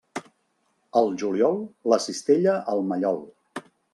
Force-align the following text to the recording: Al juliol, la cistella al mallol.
Al 1.01 1.11
juliol, 1.23 1.59
la 1.93 2.01
cistella 2.07 2.57
al 2.75 2.83
mallol. 2.93 3.23